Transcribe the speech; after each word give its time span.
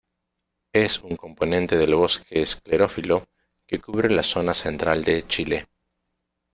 Es 0.73 0.99
un 1.03 1.15
componente 1.15 1.77
del 1.77 1.93
bosque 1.93 2.41
esclerófilo, 2.41 3.27
que 3.67 3.79
cubre 3.79 4.09
la 4.09 4.23
zona 4.23 4.55
central 4.55 5.03
de 5.03 5.27
Chile. 5.27 5.67